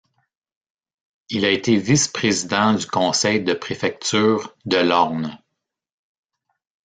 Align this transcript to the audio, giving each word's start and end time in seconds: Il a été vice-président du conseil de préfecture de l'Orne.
Il 1.29 1.45
a 1.45 1.51
été 1.51 1.77
vice-président 1.77 2.73
du 2.73 2.87
conseil 2.87 3.43
de 3.43 3.53
préfecture 3.53 4.57
de 4.65 4.77
l'Orne. 4.77 5.37